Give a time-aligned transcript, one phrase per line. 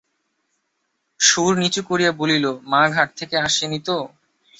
[1.19, 3.97] সুর নিচু করিয়া বলিল, মা ঘাট থেকে আসে নি তো?